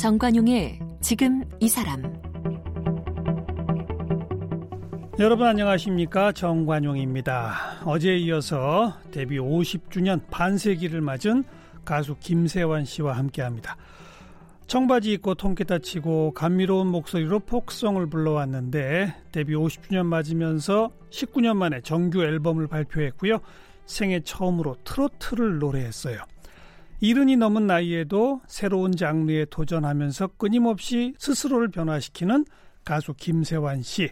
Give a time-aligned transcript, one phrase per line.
[0.00, 2.02] 정관용의 지금 이 사람
[5.18, 7.82] 여러분 안녕하십니까 정관용입니다.
[7.84, 11.44] 어제에 이어서 데뷔 50주년 반세기를 맞은
[11.84, 13.76] 가수 김세환 씨와 함께합니다.
[14.68, 22.68] 청바지 입고 통기타 치고 감미로운 목소리로 폭성을 불러왔는데 데뷔 50주년 맞으면서 19년 만에 정규 앨범을
[22.68, 23.40] 발표했고요.
[23.84, 26.22] 생애 처음으로 트로트를 노래했어요.
[27.00, 32.44] 이른이 넘은 나이에도 새로운 장르에 도전하면서 끊임없이 스스로를 변화시키는
[32.84, 34.10] 가수 김세환 씨.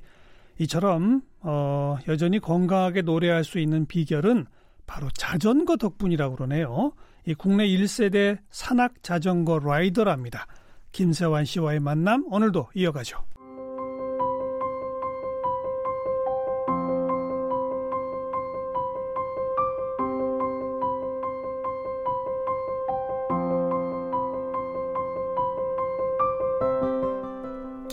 [0.59, 4.47] 이처럼 어, 여전히 건강하게 노래할 수 있는 비결은
[4.87, 6.93] 바로 자전거 덕분이라고 그러네요.
[7.27, 10.47] 이 국내 1세대 산악 자전거 라이더랍니다.
[10.93, 13.19] 김세환 씨와의 만남 오늘도 이어가죠.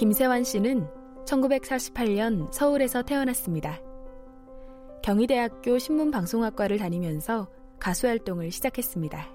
[0.05, 0.87] 김세환 씨는
[1.25, 3.81] 1948년 서울에서 태어났습니다.
[5.01, 9.27] 경희대학교 신문방송학과를 다니면서 가수 활동을 시작했습니다.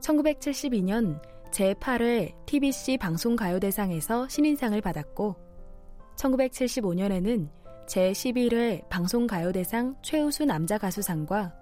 [0.00, 5.34] 1972년 제8회 TBC 방송가요대상에서 신인상을 받았고
[6.16, 7.48] 1975년에는
[7.86, 11.54] 제11회 방송가요대상 최우수 남자 가수상과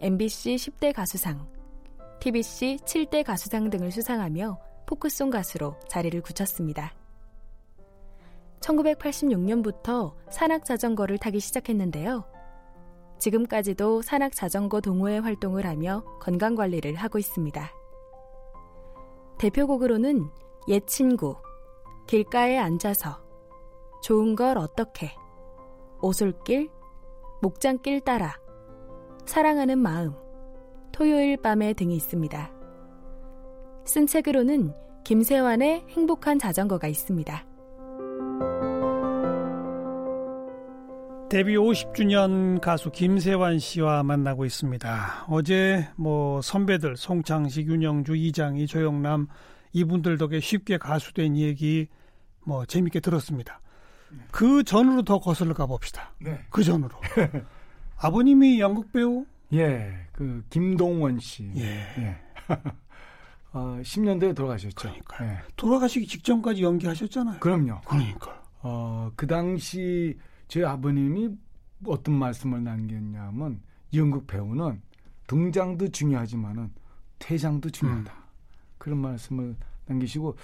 [0.00, 1.46] MBC 10대 가수상,
[2.20, 6.94] TBC 7대 가수상 등을 수상하며 포크송 가수로 자리를 굳혔습니다.
[8.60, 12.24] 1986년부터 산악 자전거를 타기 시작했는데요.
[13.18, 17.70] 지금까지도 산악 자전거 동호회 활동을 하며 건강 관리를 하고 있습니다.
[19.36, 20.30] 대표곡으로는
[20.68, 21.36] 옛 친구,
[22.06, 23.20] 길가에 앉아서,
[24.02, 25.14] 좋은 걸 어떻게,
[26.00, 26.70] 오솔길,
[27.42, 28.40] 목장길 따라,
[29.26, 30.14] 사랑하는 마음,
[30.92, 32.57] 토요일 밤에 등이 있습니다.
[33.88, 37.44] 쓴 책으로는 김세환의 행복한 자전거가 있습니다.
[41.30, 45.26] 데뷔 50주년 가수 김세환 씨와 만나고 있습니다.
[45.28, 49.26] 어제 뭐 선배들 송창식, 윤영주, 이장희, 조영남
[49.72, 51.88] 이분들 덕에 쉽게 가수된 얘기
[52.44, 53.60] 뭐 재밌게 들었습니다.
[54.30, 56.12] 그 전으로 더 거슬러 가봅시다.
[56.20, 56.38] 네.
[56.50, 56.90] 그 전으로.
[57.96, 59.24] 아버님이 연극 배우?
[59.54, 61.50] 예, 그 김동원 씨.
[61.56, 61.86] 예.
[61.98, 62.16] 예.
[63.52, 64.74] 어, 10년대에 돌아가셨죠.
[64.74, 65.38] 그러니까 예.
[65.56, 67.40] 돌아가시기 직전까지 연기하셨잖아요.
[67.40, 67.80] 그럼요.
[67.86, 68.42] 그러니까.
[68.60, 70.16] 어, 그 당시
[70.48, 71.30] 저희 아버님이
[71.86, 73.62] 어떤 말씀을 남겼냐면
[73.94, 74.82] 연극 배우는
[75.26, 76.72] 등장도 중요하지만은
[77.18, 78.12] 퇴장도 중요하다.
[78.12, 78.22] 음.
[78.78, 79.56] 그런 말씀을
[79.86, 80.36] 남기시고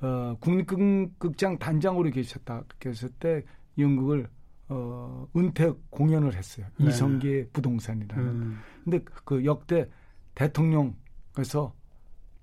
[0.00, 3.42] 어, 국립극장 단장으로 계셨다 계셨을 때
[3.78, 4.28] 연극을
[4.68, 6.66] 어, 은퇴 공연을 했어요.
[6.78, 6.88] 네.
[6.88, 8.26] 이성계 부동산이라는.
[8.26, 8.58] 음.
[8.84, 9.88] 근데 그 역대
[10.34, 11.74] 대통령에서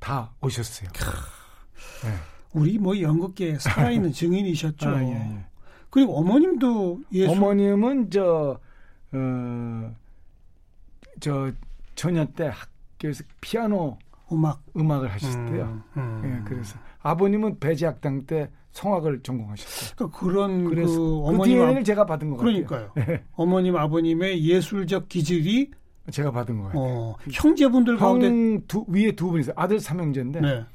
[0.05, 0.88] 다 오셨어요.
[2.03, 2.11] 네.
[2.53, 4.88] 우리 뭐 연극계에 살아있는 증인이셨죠.
[4.88, 5.45] 아, 예, 예.
[5.89, 7.35] 그리고 어머님도 예술...
[7.35, 8.59] 어머님은 저,
[9.11, 9.95] 어,
[11.19, 11.51] 저,
[11.95, 13.97] 처녀 때 학교에서 피아노
[14.31, 15.83] 음악, 음악을 하셨대요.
[15.97, 16.22] 음, 음.
[16.23, 19.95] 예, 그래서 아버님은 배제학당 때 성악을 전공하셨어요.
[19.95, 22.89] 그러니까 그런 그래서 그 어머님 그 제가 받은 것 그러니까요.
[22.89, 23.05] 같아요.
[23.17, 23.23] 네.
[23.33, 25.72] 어머님 아버님의 예술적 기질이
[26.11, 26.83] 제가 받은 것 같아요.
[26.83, 29.55] 어, 형제분들 가운데 두, 위에 두 분이 있어요.
[29.57, 30.66] 아들 삼형제인데 네.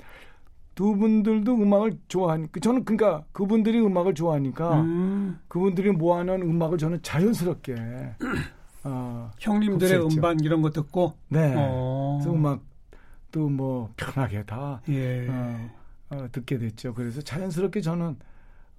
[0.75, 5.39] 두 분들도 음악을 좋아하니까 저는 그러니까 그분들이 음악을 좋아하니까 음.
[5.47, 7.75] 그분들이 모아놓은 음악을 저는 자연스럽게
[8.85, 10.17] 어, 형님들의 흡수했죠.
[10.17, 12.19] 음반 이런 거 듣고 네 어.
[12.21, 15.29] 그래서 음악도 뭐 편하게 다 예.
[15.29, 15.71] 어,
[16.11, 16.95] 어, 듣게 됐죠.
[16.95, 18.17] 그래서 자연스럽게 저는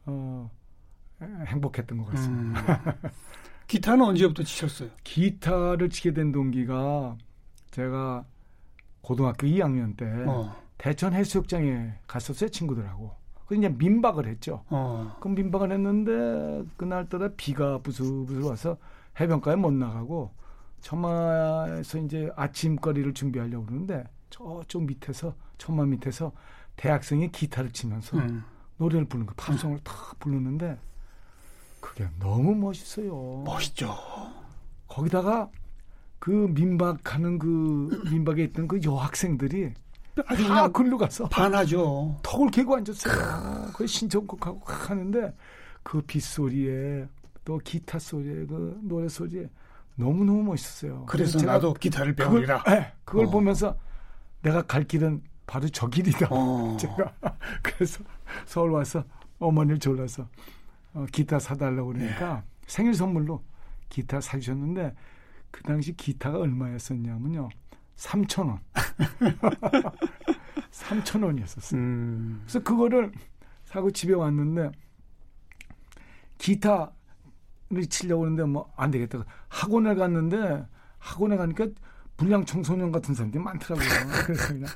[0.08, 0.50] 어,
[1.22, 2.82] 행복했던 것 같습니다.
[3.04, 3.10] 음.
[3.72, 4.90] 기타는 언제부터 치셨어요?
[5.06, 7.16] 기타를 치게 된 동기가
[7.70, 8.26] 제가
[9.00, 10.54] 고등학교 2학년 때 어.
[10.78, 13.16] 대천 해수욕장에 갔었어요 친구들하고.
[13.46, 14.66] 그 이제 민박을 했죠.
[14.70, 15.16] 어.
[15.22, 18.76] 그럼 민박을 했는데 그날따라 비가 부슬부슬 와서
[19.18, 20.32] 해변가에 못 나가고
[20.82, 26.34] 천마에서 이제 아침거리를 준비하려고 그러는데 저쪽 밑에서 천마 밑에서
[26.76, 28.44] 대학생이 기타를 치면서 음.
[28.76, 29.82] 노래를 부르는 거 팝송을 음.
[29.86, 30.78] 탁 부르는데
[31.82, 33.44] 그게 너무 멋있어요.
[33.46, 33.94] 멋있죠.
[34.88, 35.50] 거기다가
[36.20, 39.74] 그 민박하는 그 민박에 있던 그 여학생들이
[40.28, 42.20] 아주 다 글로 가서 반하죠.
[42.24, 43.72] 턱을 개고 앉았어요.
[43.74, 45.34] 그 신청곡하고 하는데
[45.84, 47.08] 그 빗소리에
[47.44, 49.50] 또 기타 소리에 그 노래 소리에
[49.96, 51.06] 너무 너무 멋있었어요.
[51.08, 52.60] 그래서 나도 기타를 배우리라.
[52.60, 53.30] 그걸, 네, 그걸 어.
[53.30, 53.76] 보면서
[54.42, 56.28] 내가 갈 길은 바로 저 길이다.
[56.30, 56.78] 어.
[56.80, 57.14] 제가
[57.64, 58.04] 그래서
[58.46, 59.04] 서울 와서
[59.40, 60.28] 어머니를 졸라서
[60.94, 62.44] 어, 기타 사달라고 그러니까 네.
[62.68, 63.44] 생일 선물로
[63.90, 64.94] 기타 사주셨는데
[65.52, 67.50] 그 당시 기타가 얼마였었냐면요.
[67.98, 68.60] 3천 원.
[70.72, 71.80] 3천 원이었었어요.
[71.80, 72.40] 음.
[72.44, 73.12] 그래서 그거를
[73.66, 74.72] 사고 집에 왔는데
[76.38, 76.92] 기타를
[77.90, 79.24] 치려고 하는데 뭐 안 되겠다.
[79.50, 80.66] 학원에 갔는데
[80.98, 81.68] 학원에 가니까
[82.18, 83.88] 불량 청소년 같은 사람들이 많더라고요.
[84.26, 84.70] 그래서 그냥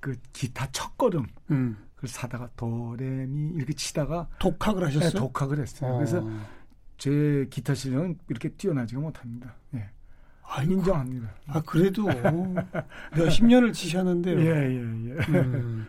[0.00, 1.76] 그 기타 첫 걸음 음.
[2.02, 5.10] 그걸 사다가 도레미 이렇게 치다가 독학을 하셨어요?
[5.10, 5.92] 네, 독학을 했어요.
[5.92, 5.96] 어.
[5.98, 6.28] 그래서
[6.98, 9.54] 제 기타 실력은 이렇게 뛰어나지가 못합니다.
[9.74, 9.88] 예.
[10.44, 11.30] 아, 인정합니다.
[11.46, 12.08] 아 그래도
[13.16, 14.40] 몇십 년을 치셨는데요.
[14.40, 14.74] 예 예예.
[14.74, 15.38] 예, 예.
[15.38, 15.86] 음.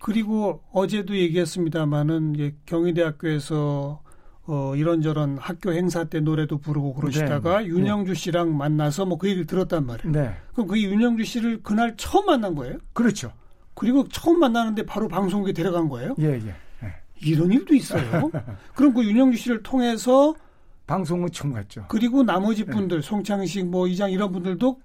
[0.00, 4.02] 그리고 어제도 얘기했습니다마는 예, 경희대학교에서
[4.48, 7.68] 어, 이런저런 학교 행사 때 노래도 부르고 그러시다가 네, 네.
[7.68, 10.12] 윤영주 씨랑 만나서 뭐 그 얘기를 들었단 말이에요.
[10.12, 10.34] 네.
[10.54, 12.78] 그럼 그 윤영주 씨를 그날 처음 만난 거예요?
[12.92, 13.32] 그렇죠.
[13.76, 16.16] 그리고 처음 만나는데 바로 방송국에 데려간 거예요?
[16.18, 16.54] 예, 예.
[16.82, 16.94] 예.
[17.20, 18.30] 이런 일도 있어요.
[18.74, 20.34] 그럼 그 윤영주 씨를 통해서
[20.86, 21.84] 방송을 처음 갔죠.
[21.88, 22.72] 그리고 나머지 예.
[22.72, 23.02] 분들, 예.
[23.02, 24.80] 송창식 뭐 이장 이런 분들도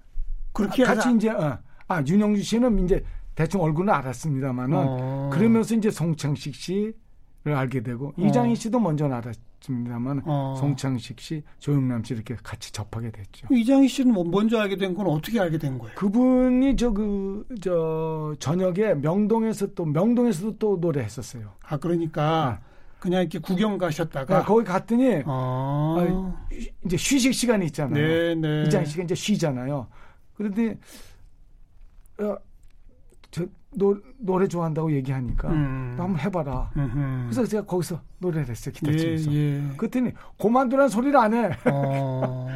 [0.52, 1.10] 그렇게 아, 같이 하자.
[1.16, 1.58] 이제 어.
[1.88, 3.02] 아 윤영주 씨는 이제
[3.34, 5.30] 대충 얼굴은 알았습니다만은 어.
[5.32, 6.94] 그러면서 이제 송창식 씨를
[7.46, 8.12] 알게 되고 어.
[8.18, 9.34] 이장희 씨도 먼저 알았.
[9.62, 10.54] 있습니다만 어.
[10.58, 13.46] 송창식 씨, 조영남 씨 이렇게 같이 접하게 됐죠.
[13.50, 15.94] 이장희 씨는 뭐 먼저 알게 된 건 어떻게 알게 된 거예요?
[15.94, 21.52] 그분이 저 그저 그, 저녁에 명동에서 또 명동에서도 또 노래했었어요.
[21.64, 22.66] 아 그러니까 네.
[22.98, 25.96] 그냥 이렇게 구경 가셨다가 네, 거기 갔더니 어.
[25.98, 26.46] 아,
[26.84, 27.94] 이제 휴식 시간이 있잖아요.
[28.06, 28.64] 네, 네.
[28.66, 29.86] 이장희 씨가 이제 쉬잖아요.
[30.34, 30.78] 그런데
[32.20, 32.36] 어,
[33.30, 35.94] 저 노, 노래 좋아한다고 얘기하니까 음.
[35.98, 36.70] 한번 해봐라.
[36.76, 37.24] 음흠.
[37.24, 39.32] 그래서 제가 거기서 노래를 했어요 기타 치면서.
[39.32, 39.76] 예, 예.
[39.76, 41.50] 그랬더니 고만두란 소리를 안 해.
[41.70, 42.46] 어.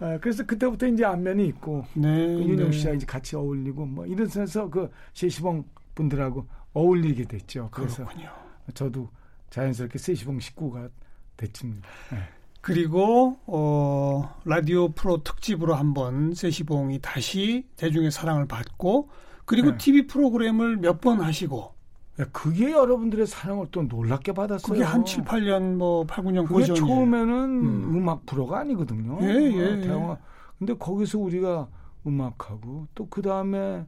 [0.00, 2.96] 아, 그래서 그때부터 이제 안면이 있고 네, 그 윤영 씨와 네.
[2.96, 5.64] 이제 같이 어울리고 뭐 이런 sen서 그 세시봉
[5.94, 7.68] 분들하고 어울리게 됐죠.
[7.72, 8.30] 그래서 그렇군요.
[8.74, 9.08] 저도
[9.50, 10.88] 자연스럽게 세시봉 식구가
[11.36, 11.88] 됐습니다.
[12.12, 12.18] 네.
[12.60, 19.08] 그리고 어 라디오 프로 특집으로 한번 세시봉이 다시 대중의 사랑을 받고
[19.46, 19.78] 그리고 네.
[19.78, 21.74] TV 프로그램을 몇 번 하시고.
[22.16, 24.72] 네, 그게 여러분들의 사랑을 또 놀랍게 받았어요.
[24.72, 27.30] 그게 한 7, 8년 뭐 8, 9년 그게 처음에는
[27.94, 28.08] 음.
[28.08, 29.18] 악 프로가 아니거든요.
[29.20, 29.80] 예, 예.
[29.82, 30.16] 대화.
[30.58, 31.68] 근데 거기서 우리가
[32.06, 33.84] 음악하고 또 그다음에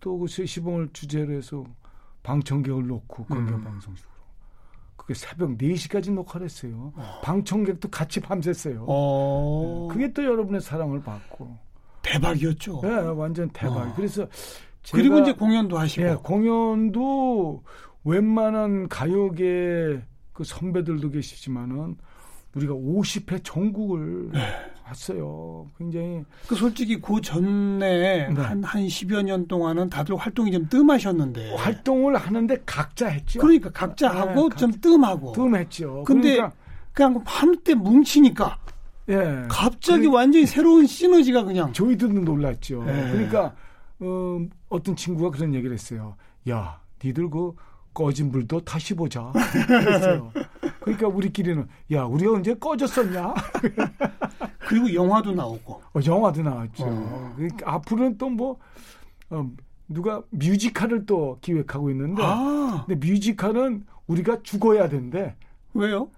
[0.00, 1.64] 또그 시봉을 주제로 해서
[2.22, 3.64] 방청객을 놓고 공개 음.
[3.64, 4.12] 방송식으로.
[4.96, 6.92] 그게 새벽 4시까지 녹화를 했어요.
[6.94, 7.20] 어.
[7.24, 8.84] 방청객도 같이 밤샜어요.
[8.86, 9.88] 어.
[9.88, 11.56] 네, 그게 또 여러분의 사랑을 받고.
[12.02, 12.80] 대박이었죠.
[12.82, 13.88] 네, 완전 대박.
[13.88, 13.92] 어.
[13.96, 14.26] 그래서
[14.92, 16.06] 그리고 이제 공연도 하시고.
[16.06, 17.62] 예, 공연도
[18.04, 20.00] 웬만한 가요계
[20.32, 21.96] 그 선배들도 계시지만은
[22.54, 24.40] 우리가 50회 전국을 네.
[24.86, 25.66] 왔어요.
[25.76, 26.24] 굉장히.
[26.46, 28.42] 그 솔직히 그 전에 네.
[28.42, 31.54] 한, 한 10여 년 동안은 다들 활동이 좀 뜸하셨는데.
[31.56, 33.40] 활동을 하는데 각자 했죠.
[33.40, 35.32] 그러니까 각자 네, 하고 좀 뜸하고.
[35.32, 36.04] 뜸했죠.
[36.06, 36.56] 근데 그러니까
[36.92, 38.58] 그냥 한때 뭉치니까.
[39.10, 39.44] 예.
[39.48, 41.72] 갑자기 그, 완전히 새로운 시너지가 그냥.
[41.72, 42.84] 저희들도 놀랐죠.
[42.88, 43.10] 예.
[43.12, 43.54] 그러니까
[44.00, 46.16] 어, 어떤 친구가 그런 얘기를 했어요.
[46.48, 47.54] 야, 니들 그
[47.92, 49.32] 꺼진 불도 다시 보자.
[49.66, 50.32] 그랬어요.
[50.80, 53.34] 그러니까 우리끼리는 야, 우리가 언제 꺼졌었냐?
[54.68, 55.82] 그리고 영화도 나오고.
[55.94, 56.84] 어, 영화도 나왔죠.
[56.86, 57.32] 어.
[57.36, 58.58] 그러니까 앞으로는 또 뭐,
[59.30, 59.50] 어,
[59.88, 62.84] 누가 뮤지컬을 또 기획하고 있는데, 아.
[62.86, 65.34] 근데 뮤지컬은 우리가 죽어야 된대.
[65.74, 66.10] 왜요?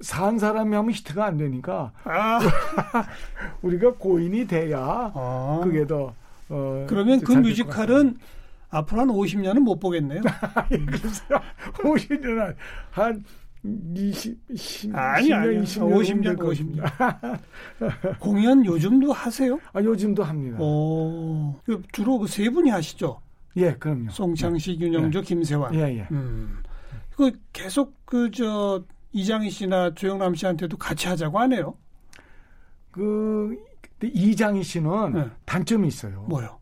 [0.00, 2.38] 산 사람이 하면 히트가 안 되니까 아.
[3.62, 5.60] 우리가 고인이 돼야 아.
[5.64, 6.12] 그게 더
[6.48, 8.16] 어, 그러면 그 뮤지컬은
[8.68, 10.20] 앞으로 한 50년은 못 보겠네요.
[10.68, 11.24] 그래서
[11.78, 12.54] 50년
[12.90, 13.24] 한
[13.64, 18.18] 20, 10, 아니, 10년, 아니, 20년, 50년, 50년.
[18.20, 19.58] 공연 요즘도 하세요?
[19.72, 20.58] 아, 요즘도 합니다.
[20.60, 23.20] 오, 그 주로 그 세 분이 하시죠?
[23.56, 24.10] 예, 그럼요.
[24.10, 24.86] 송창식, 네.
[24.86, 25.22] 윤영조, 예.
[25.22, 25.74] 김세환.
[25.74, 26.08] 예, 예.
[26.12, 26.58] 음.
[27.16, 31.74] 그 계속 그 저 이장희 씨나 조영남 씨한테도 같이 하자고 하네요.
[32.90, 33.56] 그
[34.02, 35.30] 이장희 씨는 네.
[35.44, 36.22] 단점이 있어요.
[36.28, 36.58] 뭐요?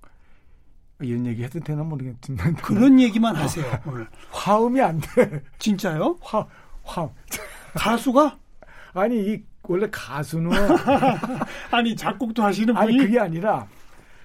[1.00, 4.06] 이런 얘기 해도 되나 모르겠지만 그런 얘기만 하세요 오늘.
[4.30, 5.42] 화음이 안 돼.
[5.58, 6.16] 진짜요?
[6.20, 6.46] 화
[6.84, 7.08] 화.
[7.74, 8.38] 가수가?
[8.94, 10.50] 아니 이 원래 가수는
[11.72, 13.66] 아니 작곡도 하시는 분이 아니 그게 아니라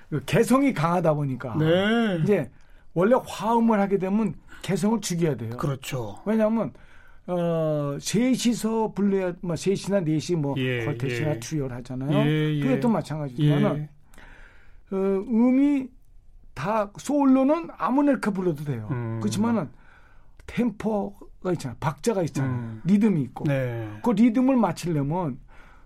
[0.09, 2.19] 그 개성이 강하다 보니까 네.
[2.21, 2.51] 이제
[2.93, 5.57] 원래 화음을 하게 되면 개성을 죽여야 돼요.
[5.57, 6.21] 그렇죠.
[6.25, 6.73] 왜냐하면
[7.29, 11.39] 어, 셋이서 불러야, 뭐, 셋이나 넷이 뭐, 예, 쿼텟이나 예.
[11.39, 12.27] 트리오를 하잖아요.
[12.27, 12.59] 예, 예.
[12.59, 14.95] 그게 또 마찬가지지만은, 예.
[14.95, 15.87] 어, 음이
[16.55, 18.87] 다, 솔로는 아무나 이렇게 불러도 돼요.
[18.89, 19.19] 음.
[19.21, 19.69] 그렇지만은,
[20.47, 21.77] 템포가 있잖아요.
[21.79, 22.51] 박자가 있잖아요.
[22.51, 22.81] 음.
[22.83, 23.43] 리듬이 있고.
[23.45, 23.87] 네.
[24.03, 25.37] 그 리듬을 맞추려면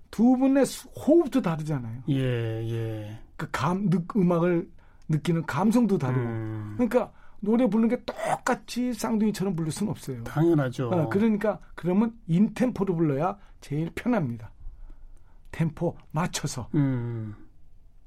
[0.09, 0.63] 두 분의
[0.95, 2.03] 호흡도 다르잖아요.
[2.09, 3.19] 예, 예.
[3.35, 4.69] 그 감, 느, 음악을
[5.09, 6.21] 느끼는 감성도 다르고.
[6.21, 6.73] 음.
[6.77, 7.11] 그러니까,
[7.43, 10.23] 노래 부르는 게 똑같이 쌍둥이처럼 부를 수는 없어요.
[10.23, 10.89] 당연하죠.
[10.89, 14.51] 어, 그러니까 그러면 인템포로 불러야 제일 편합니다.
[15.51, 16.69] 템포 맞춰서.
[16.73, 17.35] 음.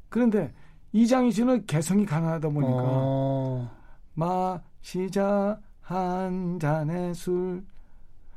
[0.08, 0.52] 그런데
[0.92, 3.70] 이장희 씨는 개성이 강하다 보니까 어.
[4.14, 7.64] 막 마시자 한 잔의 술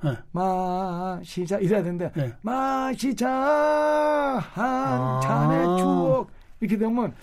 [0.03, 0.17] 네.
[0.31, 2.33] 마시자 이래야 되는데 네.
[2.41, 7.13] 마시자 한 아~ 잔의 추억 이렇게 되면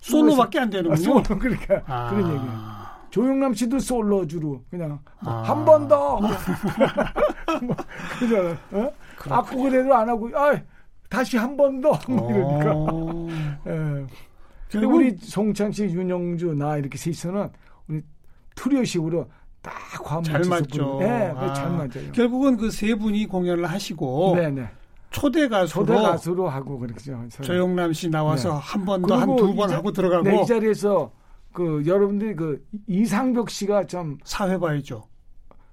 [0.00, 0.94] 솔로밖에 안 되는군요.
[0.94, 2.71] 아, 솔로 그러니까 아~ 그런 얘기예요.
[3.12, 6.18] 조영남 씨도 솔로주로 그냥 뭐 아~ 한번 더.
[6.18, 6.30] 뭐,
[8.18, 8.56] 그잖아.
[8.72, 8.92] 어?
[9.28, 10.58] 악보 그대로 안 하고 아
[11.10, 11.92] 다시 한 번 더.
[12.08, 12.74] 뭐 이러니까.
[13.70, 14.06] 예.
[14.70, 17.50] 근데 우리 송창 씨, 윤영주 나 이렇게 셋이서는
[17.88, 18.00] 우리
[18.54, 19.26] 트리오식으로
[19.60, 20.96] 딱 화음 잘 맞죠.
[21.00, 22.10] 네, 아, 잘 맞아요.
[22.14, 24.66] 결국은 그 세 분이 공연을 하시고 네네.
[25.10, 27.28] 초대 가수로 초대 가수로 하고 그렇죠.
[27.42, 28.58] 조영남 씨 나와서 네.
[28.62, 31.12] 한번 더 한 두 번 하고 들어가고 네, 이 자리에서
[31.52, 35.08] 그 여러분들이 그 이상벽 씨가 좀 사회 봐야죠.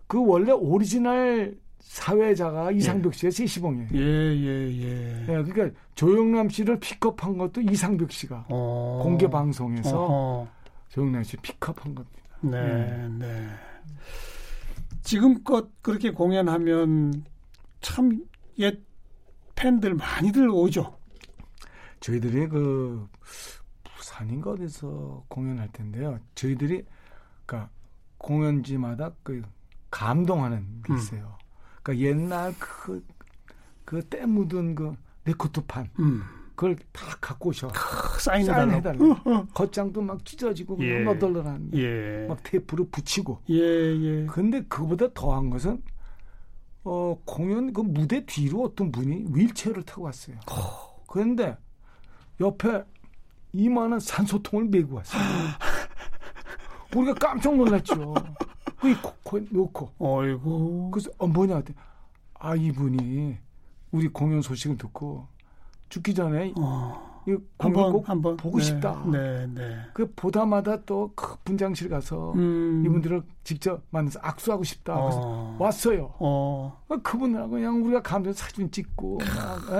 [0.08, 3.88] 그 원래 오리지널 사회자가 이상벽 씨의 세시봉이에요.
[3.94, 5.26] 예, 예, 예.
[5.26, 9.00] 네, 그러니까 조영남 씨를 픽업한 것도 이상벽 씨가 어.
[9.04, 10.48] 공개 방송에서 어허.
[10.90, 12.18] 조영남 씨 픽업한 겁니다.
[12.42, 13.10] 네, 네.
[13.20, 13.48] 네.
[15.04, 17.24] 지금껏 그렇게 공연하면
[17.82, 18.24] 참
[18.60, 18.84] 옛
[19.56, 20.98] 팬들 많이들 오죠.
[22.02, 23.08] 저희들이 그
[24.00, 26.20] 부산인가 어디서 공연할 텐데요.
[26.34, 26.86] 저희들이
[27.46, 27.70] 그러니까
[28.18, 29.42] 공연지마다 그
[29.92, 30.98] 감동하는 게 음.
[30.98, 31.38] 있어요.
[31.42, 31.80] 음.
[31.84, 33.06] 그러니까 옛날 그,
[33.84, 35.90] 그때 묻은 그 레코드판.
[36.00, 36.24] 음.
[36.56, 37.72] 그걸 다 갖고 오셔.
[38.20, 39.06] 사인해달라.
[39.06, 39.48] 어, 어.
[39.54, 41.00] 겉장도 막 찢어지고 예.
[41.02, 42.26] 너덜너한 예.
[42.28, 43.42] 막 테이프로 붙이고.
[43.50, 44.26] 예, 예.
[44.26, 45.82] 근데 그보다 더한 것은
[46.84, 50.38] 어 공연 그 무대 뒤로 어떤 분이 윌체어를 타고 왔어요.
[50.52, 51.04] 어.
[51.08, 51.58] 그런데
[52.42, 52.84] 옆에
[53.54, 55.22] 이만한 산소통을 메고 왔어요.
[56.96, 58.14] 우리가 깜짝 놀랐죠.
[58.80, 59.92] 그 코에 놓고.
[60.00, 60.92] 어이고.
[60.92, 61.62] 그래서 어 뭐냐?
[62.36, 63.38] 아 이분이
[63.92, 65.28] 우리 공연 소식을 듣고
[65.90, 67.22] 죽기 전에 어.
[67.28, 69.04] 이 공연 꼭 한번 보고 네, 싶다.
[69.12, 69.78] 네, 네.
[69.94, 72.84] 그 보다마다 또 그 분장실 가서 음.
[72.86, 74.96] 이분들을 직접 만나서 악수하고 싶다.
[74.96, 75.58] 그래서 어.
[75.60, 76.14] 왔어요.
[76.20, 76.82] 어.
[76.88, 79.78] 그 그분하고 그냥 우리가 가면서 사진 찍고 막, 에?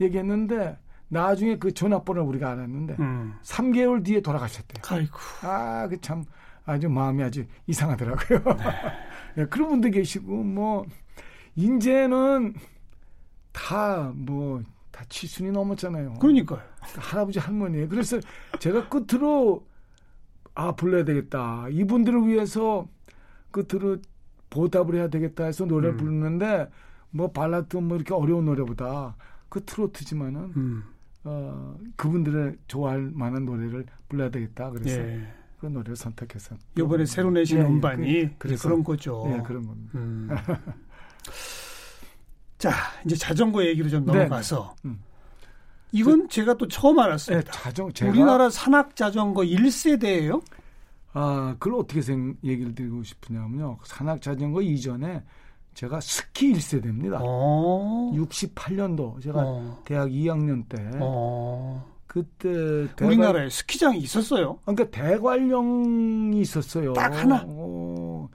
[0.00, 0.06] 예?
[0.06, 3.34] 얘기했는데 나중에 그 전화번호를 우리가 알았는데 음.
[3.42, 4.82] 3개월 뒤에 돌아가셨대요.
[4.88, 5.18] 아이고.
[5.42, 6.24] 아, 그 참
[6.64, 8.44] 아주 마음이 아주 이상하더라고요.
[8.44, 8.54] 네.
[9.36, 10.84] 네, 그런 분도 계시고 뭐
[11.56, 12.54] 이제는
[13.52, 16.14] 다 뭐 다 치순이 넘었잖아요.
[16.14, 16.60] 그러니까요.
[16.80, 17.86] 할아버지 할머니.
[17.88, 18.18] 그래서
[18.58, 19.64] 제가 끝으로
[20.54, 21.66] 아 불러야 되겠다.
[21.70, 22.88] 이분들을 위해서
[23.52, 23.98] 끝으로
[24.50, 25.96] 보답을 해야 되겠다 해서 노래를 음.
[25.98, 26.68] 부르는데
[27.10, 29.14] 뭐 발라드 뭐 이렇게 어려운 노래보다
[29.48, 30.84] 그 트로트지만은 음.
[31.24, 34.70] 어 그분들을 좋아할 만한 노래를 불러야 되겠다.
[34.70, 35.26] 그래서 예.
[35.58, 37.66] 그 노래를 선택해서 이번에 새로 내신 예, 예.
[37.66, 39.24] 음반이 예, 그, 런 거죠.
[39.28, 39.92] 예, 그런 겁니다.
[39.96, 40.28] 음.
[42.58, 42.72] 자,
[43.04, 44.74] 이제 자전거 얘기로 좀 넘어가서.
[44.82, 44.90] 네.
[44.90, 45.02] 음.
[45.92, 47.50] 이건 저, 제가 또 처음 알았습니다.
[47.50, 50.42] 네, 자전, 제가, 우리나라 산악 자전거 1세대예요?
[51.12, 53.78] 아, 그걸 어떻게 생, 얘기를 드리고 싶으냐면요.
[53.84, 55.22] 산악 자전거 이전에
[55.78, 57.20] 제가 스키 1세대입니다.
[57.22, 58.10] 어.
[58.12, 59.82] 68년도 제가 어.
[59.84, 61.86] 대학 2학년 때 어.
[62.08, 64.58] 그때 대관, 우리나라에 스키장이 있었어요.
[64.64, 66.94] 그러니까 대관령이 있었어요.
[66.94, 67.44] 딱 하나.
[67.46, 68.28] 어.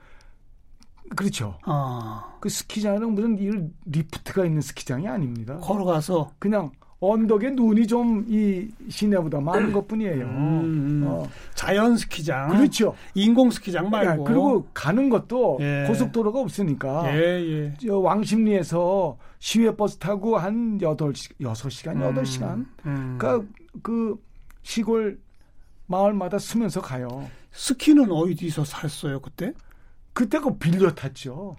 [1.14, 1.58] 그렇죠.
[1.64, 2.38] 아.
[2.40, 3.50] 그 스키장은 무슨 이
[3.90, 5.58] 리프트가 있는 스키장이 아닙니다.
[5.58, 6.72] 걸어가서 그냥
[7.12, 10.24] 언덕에 눈이 좀 이 시내보다 많은 것 뿐이에요.
[10.24, 11.04] 음, 음.
[11.06, 11.28] 어.
[11.54, 12.48] 자연 스키장.
[12.56, 12.94] 그렇죠.
[13.14, 14.22] 인공 스키장 말고.
[14.22, 15.84] 예, 그리고 가는 것도 예.
[15.86, 17.14] 고속도로가 없으니까.
[17.14, 17.74] 예, 예.
[17.84, 22.66] 저 왕십리에서 시외 버스 타고 한 8시, 6시간, 음, 8시간.
[22.86, 23.16] 음.
[23.18, 23.46] 그러니까
[23.82, 24.16] 그
[24.62, 25.18] 시골
[25.86, 27.28] 마을마다 쓰면서 가요.
[27.52, 29.52] 스키는 어디서 샀어요, 그때?
[30.12, 31.56] 그때 그 빌려 탔죠.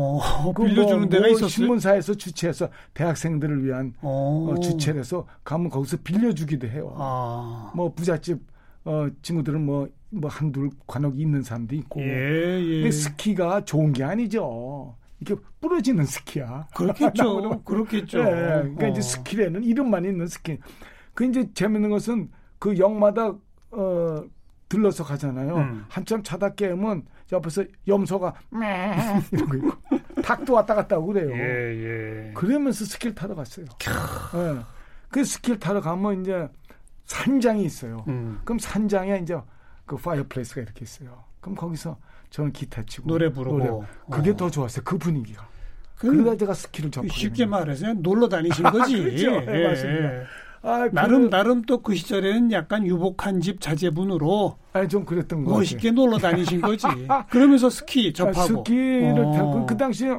[0.00, 1.48] 어, 그 빌려주는 뭐, 데가 뭐 있었어요.
[1.48, 4.48] 신문사에서 주최해서 대학생들을 위한 어.
[4.50, 6.94] 어, 주최를 해서 가면 거기서 빌려주기도 해요.
[6.96, 7.72] 아.
[7.74, 8.38] 뭐 부잣집
[8.84, 12.00] 어, 친구들은 뭐, 뭐 한둘 관역이 있는 사람도 있고.
[12.00, 12.74] 예, 예.
[12.76, 14.96] 근데 스키가 좋은 게 아니죠.
[15.20, 16.68] 이게 부러지는 스키야.
[16.74, 17.62] 그렇겠죠.
[17.64, 18.22] 그렇겠죠.
[18.22, 18.88] 네, 그러니까 어.
[18.90, 20.58] 이제 스키에는 이름만 있는 스키.
[21.12, 23.34] 그 이제 재밌는 것은 그 역마다
[23.70, 24.24] 어
[24.68, 25.56] 들러서 가잖아요.
[25.56, 25.84] 음.
[25.88, 28.34] 한참 자다 깨면 옆에서 염소가
[29.32, 29.70] 이러고 있고
[30.22, 31.30] 닭도 왔다 갔다 하고 그래요.
[31.32, 32.32] 예, 예.
[32.34, 33.66] 그러면서 스키를 타러 갔어요.
[34.34, 34.60] 예.
[35.10, 36.48] 그 스키를 타러 가면 이제
[37.06, 38.04] 산장이 있어요.
[38.08, 38.40] 음.
[38.44, 39.38] 그럼 산장에 이제
[39.86, 41.24] 그 fireplace가 이렇게 있어요.
[41.40, 41.96] 그럼 거기서
[42.30, 43.86] 저는 기타 치고 노래 부르고 노래.
[44.10, 44.36] 그게 어.
[44.36, 44.82] 더 좋았어요.
[44.84, 45.48] 그 분위기가.
[45.96, 49.02] 그, 그러다 제가 스키를 접하게 쉽게 말해서 놀러 다니신 거지.
[49.02, 49.32] 그렇죠.
[49.50, 50.08] 예, 맞습니다.
[50.64, 50.68] 예.
[50.68, 51.30] 아, 나름 그...
[51.30, 56.60] 나름 또 그 시절에는 약간 유복한 집 자제분으로 아니 좀 그랬던 거 멋있게 놀러 다니신
[56.60, 56.86] 거지.
[57.30, 59.32] 그러면서 스키 아, 접하고 아, 스키를 어.
[59.32, 60.18] 타고 그 당시에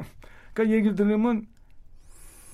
[0.52, 1.46] 그러니까 얘기를 들으면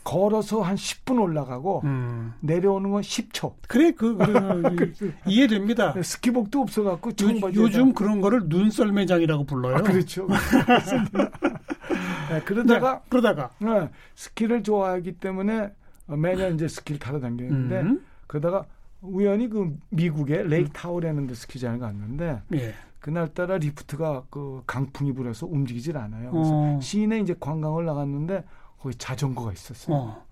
[0.06, 2.32] 걸어서 한 10분 올라가고 음.
[2.40, 3.54] 내려오는 건 10초.
[3.66, 5.94] 그래 그, 그 이해됩니다.
[5.94, 7.10] 네, 스키복도 없어갖고
[7.56, 9.76] 요, 즘 그런 거를 눈썰매장이라고 불러요.
[9.76, 10.28] 아, 그렇죠.
[12.30, 15.72] 네, 그러다가 네, 그러다가 네, 스키를 좋아하기 때문에
[16.06, 18.04] 매년 이제 스키를 타러 다녔는데 음.
[18.26, 18.64] 그러다가
[19.02, 22.74] 우연히 그 미국의 레이크 타호라는 데 스키장을 갔는데 예.
[23.00, 26.30] 그날따라 리프트가 그 강풍이 불어서 움직이질 않아요.
[26.30, 26.80] 그래서 어.
[26.80, 28.44] 시내 이제 관광을 나갔는데
[28.78, 29.96] 거기 자전거가 있었어요.
[29.96, 30.26] 어.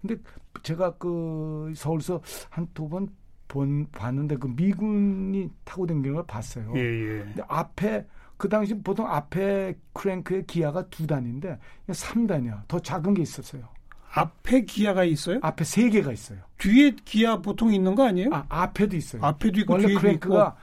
[0.00, 0.16] 근데
[0.62, 2.20] 제가 그 서울서
[2.50, 3.08] 한 두 번
[3.48, 6.72] 본 봤는데 그 미군이 타고 다니는 걸 봤어요.
[6.76, 7.18] 예, 예.
[7.24, 8.06] 근데 앞에
[8.36, 11.58] 그 당시 보통 앞에 크랭크의 기어가 두 단인데
[11.88, 12.62] 3단이야.
[12.68, 13.64] 더 작은 게 있었어요.
[14.12, 15.38] 앞에 기아가 있어요?
[15.42, 16.38] 앞에 세 개가 있어요.
[16.58, 18.30] 뒤에 기아 보통 있는 거 아니에요?
[18.32, 19.22] 아, 앞에도 있어요.
[19.24, 20.56] 앞에도 있고 원래 뒤에도 크랭크가.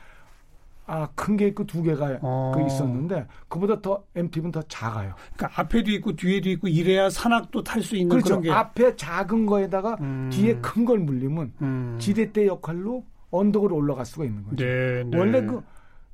[0.90, 2.54] 아, 큰 게 있고 두 개가 어.
[2.56, 5.14] 그 있었는데 그보다 더 MTB는 더 작아요.
[5.36, 8.40] 그러니까 앞에도 있고 뒤에도 있고 이래야 산악도 탈 수 있는 그렇죠.
[8.40, 10.30] 그런 게 앞에 작은 거에다가 음.
[10.32, 11.98] 뒤에 큰 걸 물리면 음.
[12.00, 14.64] 지렛대 역할로 언덕을 올라갈 수가 있는 거죠.
[14.64, 15.18] 네, 네.
[15.18, 15.62] 원래 그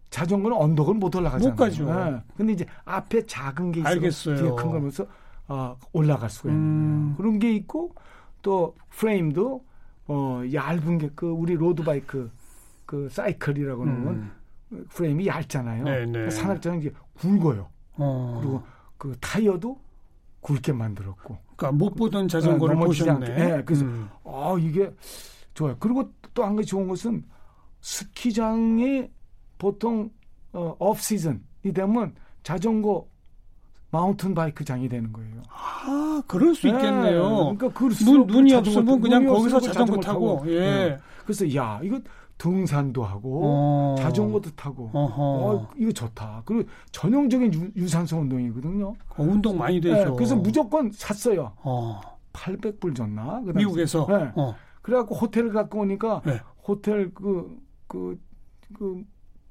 [0.09, 1.49] 자전거는 언덕을 못 올라가잖아요.
[1.51, 1.85] 못 가죠.
[1.93, 2.17] 네.
[2.35, 4.35] 근데 이제 앞에 작은 게 있어요.
[4.37, 5.05] 뒤에 큰 거면서
[5.47, 7.01] 어, 올라갈 수가 있는 음.
[7.01, 7.17] 거예요.
[7.17, 7.93] 그런 게 있고
[8.41, 9.63] 또 프레임도
[10.07, 12.29] 어 얇은 게 그 우리 로드바이크
[12.85, 14.31] 그 사이클이라고 하는 건
[14.71, 14.85] 음.
[14.89, 15.83] 프레임이 얇잖아요.
[15.83, 16.29] 네네.
[16.29, 17.69] 산악자는 이제 굵어요.
[17.97, 18.39] 어.
[18.41, 18.63] 그리고
[18.97, 19.79] 그 타이어도
[20.41, 21.37] 굵게 만들었고.
[21.55, 23.35] 그러니까 못 보던 자전거를 네, 보셨네.
[23.35, 24.09] 네, 그래서 음.
[24.25, 24.91] 아 이게
[25.53, 25.75] 좋아요.
[25.79, 27.23] 그리고 또 한 가지 좋은 것은
[27.81, 29.07] 스키장이
[29.57, 30.09] 보통
[30.51, 33.07] 어, 오프 시즌이 되면 자전거
[33.93, 35.43] 마운틴 바이크장이 되는 거예요.
[35.51, 37.55] 아, 그럴 수 네, 있겠네요.
[37.55, 40.37] 그러니까 그 눈, 눈이 없으면 그냥 거기서 자전거, 자전거 타고.
[40.37, 40.51] 타고.
[40.51, 40.59] 예.
[40.59, 40.99] 네.
[41.23, 41.99] 그래서 야, 이거
[42.39, 43.95] 등산도 하고 어.
[43.99, 46.41] 자전거도 타고 어, 이거 좋다.
[46.43, 48.87] 그리고 전형적인 유, 산소 운동이거든요.
[48.87, 50.09] 어, 운동 많이 되죠.
[50.09, 51.53] 네, 그래서 무조건 샀어요.
[51.57, 52.01] 어.
[52.33, 53.43] 800불 줬나?
[53.45, 54.07] 그 미국에서.
[54.09, 54.31] 네.
[54.35, 54.55] 어.
[54.81, 56.39] 그래갖고 호텔을 갖고 오니까 네.
[56.67, 57.55] 호텔 그
[57.87, 58.19] 그,
[58.75, 59.03] 그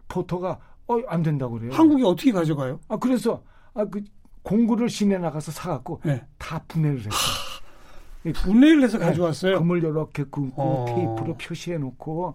[0.08, 1.72] 포터가 어 안 된다고 그래요.
[1.72, 2.80] 한국에 어떻게 가져가요?
[2.88, 3.40] 아 그래서
[3.72, 4.02] 아그
[4.42, 6.24] 공구를 시내 나가서 사갖고 네.
[6.38, 8.32] 다 분해를 했어요.
[8.44, 9.58] 분해를 해서 가져왔어요.
[9.58, 10.84] 금을 이렇게 긋고 어.
[10.86, 12.34] 테이프로 표시해 놓고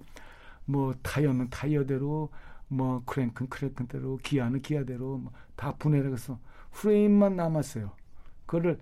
[0.66, 2.30] 뭐 타이어는 타이어대로
[2.70, 6.40] 뭐 크랭크는 크랭크대로 기아는 기아대로 뭐 다 분해를 해서
[6.72, 7.92] 프레임만 남았어요.
[8.46, 8.78] 그거를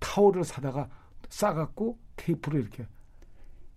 [0.00, 0.90] 타월을 사다가
[1.30, 2.86] 싸갖고 테이프로 이렇게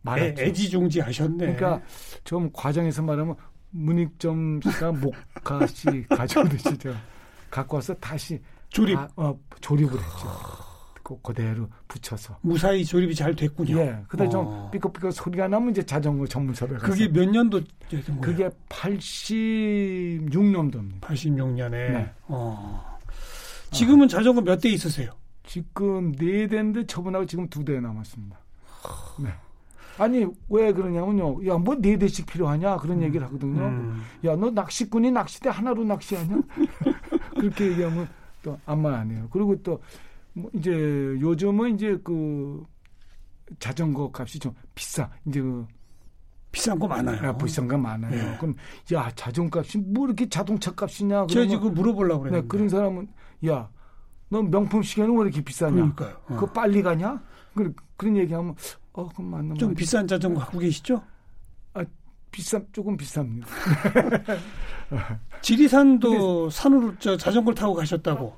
[0.02, 0.42] 말았죠.
[0.42, 1.38] 애 지중지 하셨네.
[1.56, 1.82] 그러니까
[2.24, 3.36] 좀 과정에서 말하면
[3.70, 6.96] 문익점 씨가 목가 씨 가져오듯이 제가
[7.50, 8.42] 갖고 와서 다시
[8.76, 10.28] 조립, 다, 어, 조립을 했죠.
[11.02, 12.38] 그, 그대로 붙여서.
[12.42, 13.78] 무사히 조립이 잘 됐군요.
[13.78, 13.98] 예.
[14.08, 14.30] 근데 어.
[14.30, 16.86] 좀 삐걱삐걱 소리가 나면 이제 자전거 전문샵에 가서.
[16.88, 17.62] 그게 몇 년도?
[18.22, 21.00] 그게 86년도입니다.
[21.02, 21.70] 86년에.
[21.72, 22.12] 네.
[22.28, 22.98] 어.
[23.72, 24.08] 지금은 아.
[24.08, 25.12] 자전거 몇 대 있으세요?
[25.46, 28.38] 지금 네 대인데 처분하고 지금 두 대 남았습니다.
[29.20, 29.30] 네.
[29.98, 31.46] 아니 왜 그러냐면요.
[31.48, 33.04] 야 뭐 네 대씩 필요하냐 그런 음.
[33.04, 33.66] 얘기를 하거든요.
[33.68, 34.02] 음.
[34.24, 36.42] 야너 낚시꾼이 낚시대 하나로 낚시하냐?
[37.40, 38.08] 그렇게 얘기하면
[38.46, 39.28] 또 아무 말안 해요.
[39.32, 39.80] 그리고 또
[40.38, 42.62] 뭐 이제 요즘은 이제 그
[43.58, 45.10] 자전거 값이 좀 비싸.
[45.26, 45.66] 이제 그
[46.52, 47.30] 비싼 거 많아요.
[47.30, 48.12] 아, 비싼 거 많아요.
[48.12, 48.38] 네.
[48.38, 48.54] 그럼
[48.94, 51.28] 야 자전거 값이 뭐 이렇게 자동차 값이냐?
[51.28, 53.08] 제가 지금 물어보려고 그랬는데 네, 그런 사람은
[53.48, 53.70] 야
[54.28, 55.72] 너 명품 시계는 왜 이렇게 비싸냐?
[55.76, 56.16] 그러니까요.
[56.26, 56.34] 어.
[56.36, 57.24] 그거 빨리 가냐?
[57.54, 58.56] 그런 그런 얘기하면
[58.92, 59.78] 어 그럼 맞는 좀 말이야.
[59.78, 61.02] 비싼 자전거 갖고 계시죠?
[61.76, 61.86] 아
[62.32, 63.46] 비싼 조금 비쌉니다.
[65.42, 68.34] 지리산도 산으로 저 자전거를 타고 가셨다고.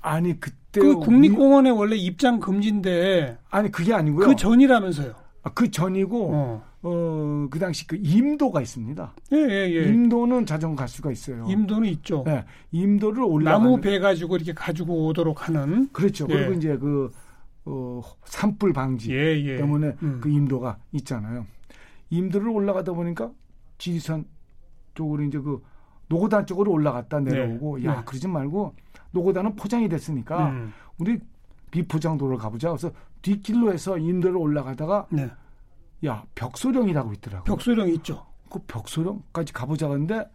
[0.00, 4.26] 아니 그때 그 국립공원에 우 원래 입장 금지인데 아니 그게 아니고요.
[4.26, 5.14] 그 전이라면서요.
[5.44, 6.64] 아, 그 전이고 어.
[6.82, 9.14] 어, 그 당시 그 임도가 있습니다.
[9.32, 9.88] 예, 예, 예.
[9.88, 11.46] 임도는 자전거 갈 수가 있어요.
[11.48, 12.24] 임도는 있죠.
[12.26, 12.44] 네.
[12.72, 16.26] 임도를 올라 나무 배 가지고 이렇게 가지고 오도록 하는 그렇죠.
[16.30, 16.34] 예.
[16.34, 17.12] 그리고 이제 그
[17.64, 19.56] 어, 산불 방지 예, 예.
[19.58, 20.18] 때문에 음.
[20.20, 21.46] 그 임도가 있잖아요.
[22.10, 23.30] 임도를 올라가다 보니까
[23.78, 24.24] 지리산
[24.94, 25.62] 쪽으로 이제 그
[26.12, 27.86] 노고단 쪽으로 올라갔다 내려오고 네.
[27.86, 28.02] 야, 네.
[28.04, 28.74] 그러지 말고
[29.12, 30.72] 노고단은 포장이 됐으니까 음.
[30.98, 31.18] 우리
[31.70, 32.68] 비포장도를 가보자.
[32.68, 32.90] 그래서
[33.22, 35.30] 뒷길로 해서 인도를 올라가다가 네.
[36.04, 37.44] 야 벽소령이라고 있더라고.
[37.44, 38.26] 벽소령 있죠.
[38.50, 40.30] 그 벽소령까지 가보자 하는데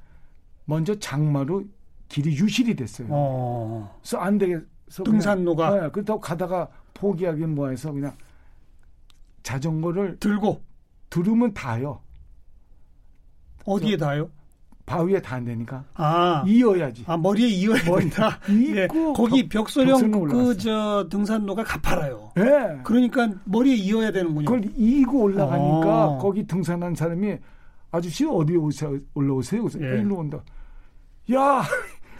[0.65, 1.65] 먼저 장마로
[2.09, 3.07] 길이 유실이 됐어요.
[3.11, 3.99] 어.
[4.01, 5.03] 그래서 안 되겠어.
[5.05, 5.81] 등산로가.
[5.81, 8.15] 네, 그렇다고 가다가 포기하긴 뭐해서 그냥
[9.43, 10.63] 자전거를 들고
[11.11, 12.01] 들으면 닿아요.
[13.65, 14.31] 어디에 닿아요?
[14.87, 15.83] 바위에 닿안 되니까.
[15.95, 16.43] 아.
[16.47, 17.03] 이어야지.
[17.07, 18.39] 아, 머리에 이어야 된다.
[18.49, 18.87] 예.
[18.87, 22.31] 거기 벽소령 그 저 등산로가 가파라요.
[22.37, 22.41] 예.
[22.41, 22.79] 네.
[22.83, 24.45] 그러니까 머리에 이어야 되는군요.
[24.45, 26.17] 그걸 이고 올라가니까 아.
[26.19, 27.35] 거기 등산한 사람이
[27.91, 28.97] 아저씨 어디 오세요?
[29.13, 29.63] 올라오세요?
[29.63, 29.99] 그래서 예.
[30.01, 30.41] 일로 온다.
[31.33, 31.63] 야,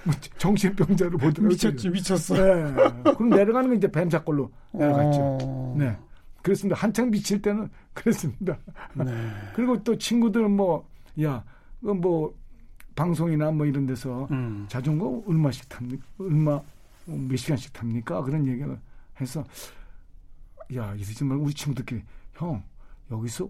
[0.38, 1.48] 정신병자로 보더라고요.
[1.48, 2.36] 미쳤지, 미쳤어.
[2.36, 2.74] 네.
[3.16, 5.20] 그럼 내려가는 건 이제 뱀사골로 내려갔죠.
[5.22, 5.76] 어...
[5.78, 5.96] 네.
[6.42, 6.80] 그렇습니다.
[6.80, 8.58] 한창 미칠 때는 그랬습니다.
[8.94, 9.06] 네.
[9.56, 10.86] 그리고 또 친구들 뭐,
[11.24, 11.44] 야,
[11.80, 12.34] 뭐,
[12.98, 14.66] 방송이나 뭐 이런 데서 음.
[14.68, 16.06] 자전거 얼마씩 탑니까?
[16.20, 16.62] 얼마,
[17.06, 18.24] 몇 시간씩 탑니까?
[18.24, 18.78] 그런 얘기를
[19.22, 19.44] 해서,
[20.76, 22.64] 야, 이러지 말고 우리 친구들끼리, 형,
[23.10, 23.50] 여기서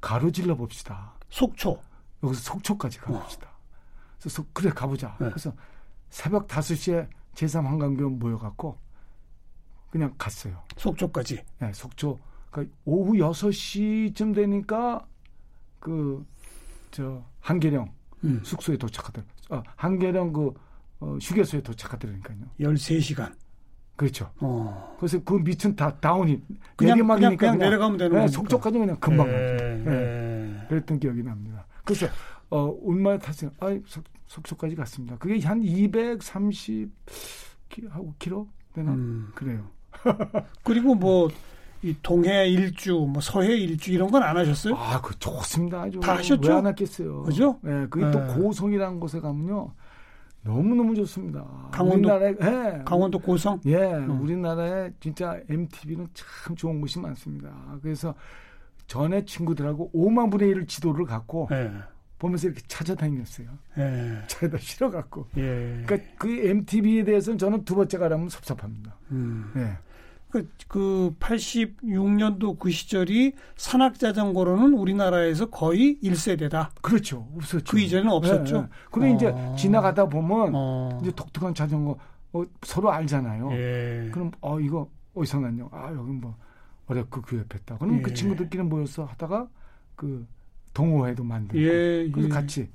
[0.00, 1.12] 가로질러 봅시다.
[1.30, 1.80] 속초.
[2.24, 3.46] 여기서 속초까지 가봅시다.
[3.46, 3.52] 어.
[4.18, 5.16] 그래서 그래 가보자.
[5.20, 5.28] 네.
[5.28, 5.52] 그래서
[6.10, 8.76] 새벽 5시에 제3 한강변 모여갖고
[9.90, 10.62] 그냥 갔어요.
[10.76, 11.44] 속초까지.
[11.60, 12.18] 네, 속초.
[12.50, 15.06] 그러니까 오후 6시쯤 되니까
[15.78, 16.24] 그
[16.92, 17.90] 저 한계령
[18.24, 18.40] 음.
[18.44, 19.32] 숙소에 도착하더라고요.
[19.50, 20.54] 아, 한계령 그
[21.00, 22.38] 어, 휴게소에 도착하더라니까요.
[22.60, 23.32] 13시간.
[23.96, 24.30] 그렇죠.
[24.40, 24.96] 어.
[24.98, 26.40] 그래서 그 밑은 다 다운이
[26.76, 29.90] 그냥, 내리막이니까 그냥, 그냥, 내려가면 되는 네, 속초까지 그냥 금방 예, 갑니다.
[29.90, 30.66] 네.
[30.68, 31.66] 그랬던 기억이 납니다.
[31.84, 32.06] 그래서
[32.50, 33.50] 어 얼마나 탔어요?
[33.60, 35.16] 아, 속, 속초까지 갔습니다.
[35.18, 36.90] 그게 한 230
[37.90, 38.92] 하고 키로 되나?
[38.92, 39.30] 음.
[39.34, 39.68] 그래요.
[40.64, 41.28] 그리고 뭐
[41.82, 44.74] 이 동해 일주, 뭐 서해 일주 이런 건 안 하셨어요?
[44.76, 45.82] 아, 그 좋습니다.
[45.82, 46.48] 아주 다 하셨죠?
[46.50, 47.22] 왜 안 했겠어요?
[47.22, 47.58] 그죠?
[47.62, 48.10] 네, 그게 네.
[48.12, 49.72] 또 고성이라는 곳에 가면요.
[50.44, 51.44] 너무너무 좋습니다.
[51.70, 52.34] 강원도, 우리나라에,
[52.78, 52.82] 예.
[52.84, 53.60] 강원도 고성?
[53.66, 54.20] 예, 음.
[54.22, 57.50] 우리나라에 진짜 MTV는 참 좋은 곳이 많습니다.
[57.82, 58.14] 그래서
[58.88, 61.70] 전에 친구들하고 5만 분의 1 지도를 갖고 예.
[62.18, 63.46] 보면서 이렇게 찾아다녔어요.
[63.78, 64.18] 예.
[64.26, 65.26] 차에다 실어갖고.
[65.36, 65.82] 예.
[65.86, 68.96] 그러니까 그 MTV에 대해서는 저는 두 번째 가라면 섭섭합니다.
[69.12, 69.50] 음.
[69.56, 69.78] 예.
[70.32, 76.70] 그, 그 86년도 그 시절이 산악자전거로는 우리나라에서 거의 1세대다.
[76.80, 77.28] 그렇죠.
[77.36, 77.64] 없었죠.
[77.70, 78.56] 그 이전에는 없었죠.
[78.56, 78.68] 네, 네.
[78.90, 79.14] 그리고 어.
[79.14, 80.98] 이제 지나가다 보면 어.
[81.02, 81.98] 이제 독특한 자전거
[82.32, 83.52] 어, 서로 알잖아요.
[83.52, 84.08] 예.
[84.10, 85.68] 그럼 어 이거 어디서 났냐?
[85.70, 86.34] 아 여기 뭐
[86.86, 87.76] 어렵고 그 옆에 있다.
[87.76, 88.02] 그럼 그 예.
[88.02, 89.48] 그 친구들끼리 모여서 하다가
[89.94, 90.26] 그
[90.72, 92.32] 동호회도 만들고 예, 그래서 예.
[92.32, 92.70] 같이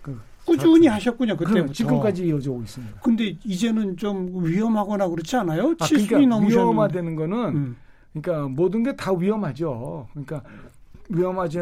[0.00, 3.00] 그 꾸준히 하셨군요 그때부터 지금까지 이어져 오고 있습니다.
[3.00, 5.74] 근데 이제는 좀 위험하거나 그렇지 않아요?
[5.78, 7.76] 아, 그러니까 위험화되는 거는 음.
[8.12, 10.08] 그러니까 모든 게 다 위험하죠.
[10.10, 10.42] 그러니까
[11.08, 11.58] 위험하지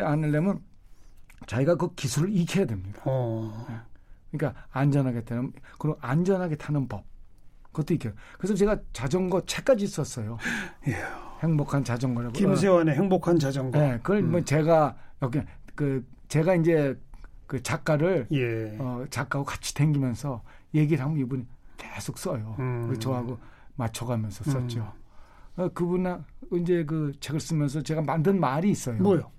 [0.00, 0.60] 않으려면
[1.46, 3.02] 자기가 그 기술을 익혀야 됩니다.
[3.04, 3.66] 어.
[3.68, 3.76] 네.
[4.32, 7.04] 그러니까 안전하게 타는 그리고 안전하게 타는 법
[7.72, 8.12] 그것도 익혀요.
[8.38, 10.38] 그래서 제가 자전거 책까지 썼어요.
[10.88, 10.96] 예.
[11.42, 12.32] 행복한 자전거라고.
[12.32, 13.78] 김세환의 행복한 자전거.
[13.78, 14.32] 네, 그걸 뭐 음.
[14.32, 15.40] 뭐 제가 여기
[15.74, 16.98] 그 제가 이제
[17.46, 18.76] 그 작가를 예.
[18.78, 20.42] 어, 작가하고 같이 댕기면서
[20.74, 22.56] 얘기를 하면 이분이 계속 써요.
[22.58, 22.98] 음.
[22.98, 23.38] 저하고
[23.76, 24.80] 맞춰가면서 썼죠.
[24.80, 25.62] 음.
[25.62, 26.22] 어, 그분은
[26.54, 29.02] 이제 그 책을 쓰면서 제가 만든 말이 있어요.
[29.02, 29.30] 뭐요?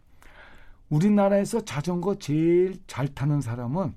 [0.89, 3.93] 우리나라에서 자전거 제일 잘 타는 사람은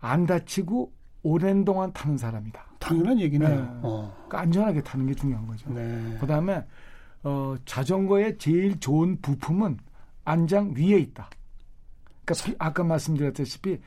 [0.00, 2.64] 안 다치고 오랜 동안 타는 사람이다.
[2.78, 3.48] 당연한 얘기네요.
[3.48, 3.56] 네.
[3.82, 4.14] 어.
[4.14, 5.68] 그러니까 안전하게 타는 게 중요한 거죠.
[5.70, 6.16] 네.
[6.20, 6.64] 그다음에
[7.24, 9.78] 어, 자전거의 제일 좋은 부품은
[10.24, 11.28] 안장 위에 있다.
[12.26, 13.78] 그러니까 아까 말씀드렸다시피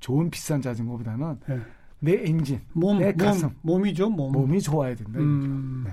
[0.00, 1.60] 좋은 비싼 자전거보다는 네.
[2.00, 4.32] 내 엔진, 몸, 내 가슴, 몸, 이죠 몸.
[4.32, 5.18] 몸이 좋아야 된다.
[5.18, 5.92] 음, 네.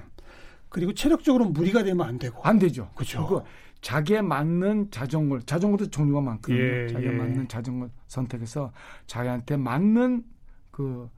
[0.69, 2.41] 그리고 체력적으로 무리가 되면 안 되고.
[2.43, 2.89] 안 되죠.
[2.95, 3.43] 그렇죠.
[3.81, 6.59] 자기에 맞는 자전거, 자전거도 종류가 많거든요.
[6.59, 7.15] 예, 자기에 예.
[7.15, 8.71] 맞는 자전거 선택해서
[9.05, 10.23] 자기한테 맞는
[10.71, 11.09] 그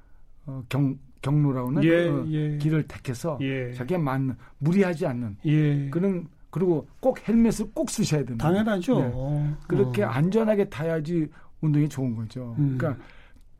[0.45, 2.57] 어, 경, 경로라고는 예, 그 예.
[2.57, 3.73] 길을 택해서 예.
[3.73, 5.89] 자기에 맞는 무리하지 않는 예.
[5.89, 8.45] 그런 그리고 꼭 헬멧을 꼭 쓰셔야 됩니다.
[8.47, 8.99] 당연하죠.
[8.99, 9.11] 네.
[9.13, 9.57] 어.
[9.67, 10.09] 그렇게 어.
[10.09, 11.27] 안전하게 타야지
[11.61, 12.55] 운동이 좋은 거죠.
[12.59, 12.77] 음.
[12.77, 13.03] 그러니까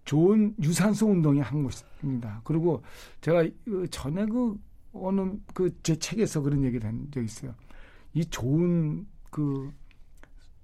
[0.06, 2.42] 좋은 유산소 운동이 한 것입니다.
[2.44, 2.82] 그리고
[3.22, 4.56] 제가 그 전에 그
[4.94, 7.54] 어느 그 제 책에서 그런 얘기를 한 적이 있어요.
[8.14, 9.72] 이 좋은 그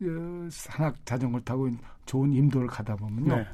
[0.02, 1.70] 어, 산악 자전거를 타고
[2.06, 3.36] 좋은 임도를 가다 보면요.
[3.36, 3.48] 네.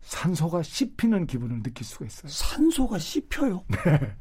[0.00, 2.28] 산소가 씹히는 기분을 느낄 수가 있어요.
[2.30, 3.64] 산소가 씹혀요?
[3.68, 4.16] 네.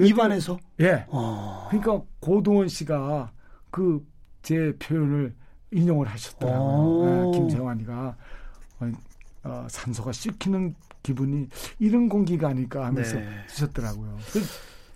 [0.00, 0.58] 입안에서?
[0.80, 1.04] 예.
[1.08, 1.66] 어.
[1.70, 3.32] 그러니까 고동원 씨가
[3.70, 4.04] 그
[4.46, 5.34] 제 표현을
[5.72, 7.30] 인용을 하셨더라고요.
[7.32, 8.16] 네, 김세환이가
[8.78, 8.92] 어,
[9.42, 11.48] 어, 산소가 씹히는 기분이
[11.80, 13.28] 이런 공기가 아닐까 하면서 네.
[13.48, 14.16] 쓰셨더라고요.
[14.32, 14.40] 그,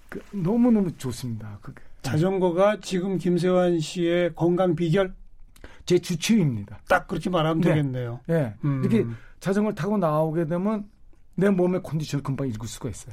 [0.09, 1.59] 그, 너무너무 좋습니다.
[1.63, 1.83] 그게.
[2.03, 5.17] 자전거가 지금 김세환 씨의 건강 비결?
[5.85, 6.79] 제 주치의입니다.
[6.89, 7.71] 딱 그렇게 말하면 네.
[7.71, 8.21] 되겠네요.
[8.29, 8.55] 네.
[8.65, 8.85] 음.
[8.85, 9.05] 이렇게
[9.41, 10.89] 자전거를 타고 나오게 되면
[11.35, 13.13] 내 몸의 컨디션을 금방 읽을 수가 있어요.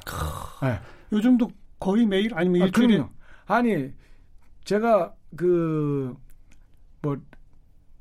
[0.62, 0.80] 네.
[1.12, 3.04] 요즘도 거의 매일 아니면 아, 일주일에
[3.46, 3.92] 아니
[4.66, 5.14] 제가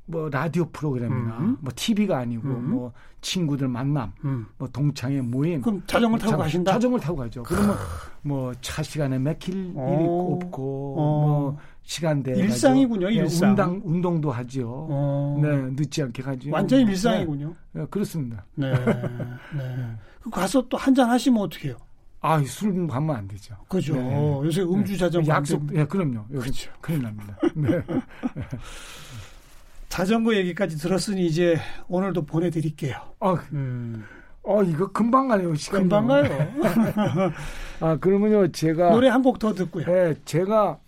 [0.09, 1.57] 그뭐뭐 라디오 프로그램이나 음.
[1.61, 2.71] 뭐 TV가 아니고 음.
[2.71, 4.47] 뭐 친구들 만남, 음.
[4.57, 5.61] 뭐 동창회 모임.
[5.61, 6.73] 그럼 자전거 타고 자, 가신다?
[6.73, 7.42] 자전거 타고 가죠.
[7.42, 7.77] 그러면
[8.23, 10.38] 뭐 차 시간에 일이 어.
[10.42, 11.27] 없고 어.
[11.40, 13.09] 뭐 시간대 일상이군요.
[13.09, 13.51] 네, 일상.
[13.51, 14.87] 운동 운동도 하죠.
[14.90, 15.38] 어.
[15.42, 16.51] 네, 늦지 않게 가죠.
[16.53, 17.55] 완전히 일상이군요.
[17.73, 18.45] 네, 네 그렇습니다.
[18.55, 18.73] 네.
[18.75, 19.97] 네.
[20.23, 21.77] 그 가서 또 한 잔 하시면 어떻게해요?
[22.27, 23.55] 아, 술 가면 안 되죠.
[23.69, 23.95] 그죠.
[23.95, 24.41] 네.
[24.45, 26.27] 요새 음주 자전거 약속, 예, 네, 그럼요.
[26.29, 26.71] 그렇죠.
[26.81, 27.37] 큰일 납니다.
[27.55, 27.83] 네.
[29.89, 31.57] 자전거 얘기까지 들었으니 이제
[31.89, 32.97] 오늘도 보내드릴게요.
[33.21, 34.05] 아, 음.
[34.43, 36.53] 어 이거 금방 가네요 시간 금방 가요.
[37.81, 39.85] 아 그러면요 제가 노래 한 곡 더 듣고요.
[39.87, 40.79] 네, 제가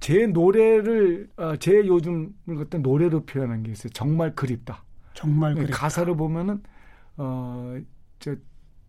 [0.00, 3.92] 제 노래를 어, 제 요즘 어떤 노래로 표현한 게 있어요.
[3.92, 4.82] 정말 그립다.
[5.14, 5.76] 정말 그립다.
[5.76, 6.62] 가사를 보면은
[7.16, 7.76] 어
[8.18, 8.34] 저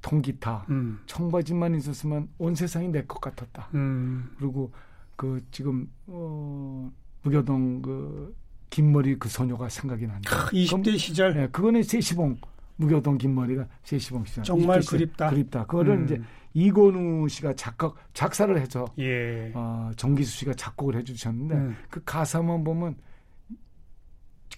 [0.04, 1.00] 통기타, 음.
[1.08, 3.70] 청바지만 있었으면 온 세상이 내 것 같았다.
[3.74, 4.30] 음.
[4.38, 4.72] 그리고
[5.16, 6.92] 그 지금 어
[7.24, 8.36] 무교동 그
[8.70, 10.30] 긴머리 그 소녀가 생각이 난다.
[10.48, 11.34] 20대 그럼, 시절.
[11.34, 12.38] 네, 그거는 세시봉
[12.76, 14.44] 무교동 긴머리가 세시봉 시절.
[14.44, 15.30] 정말 그립다.
[15.30, 15.66] 그립다.
[15.66, 16.04] 그거를 음.
[16.06, 16.22] 이제
[16.54, 19.52] 이건우 씨가 작곡 작사를 해서 예.
[19.56, 21.76] 어, 정기수 씨가 작곡을 해주셨는데 음.
[21.90, 22.96] 그 가사만 보면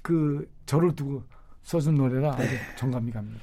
[0.02, 1.24] 그 저를 두고
[1.64, 2.44] 써준 노래라 네.
[2.44, 3.40] 아주 정감이 갑니다.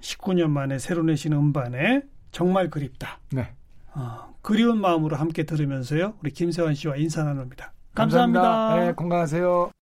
[0.00, 3.20] 19년 만에 새로 내신 음반에 정말 그립다.
[3.32, 3.52] 네.
[3.94, 6.14] 어, 그리운 마음으로 함께 들으면서요.
[6.22, 7.72] 우리 김세환 씨와 인사 나눕니다.
[7.94, 8.42] 감사합니다.
[8.42, 8.86] 감사합니다.
[8.86, 9.70] 네, 건강하세요.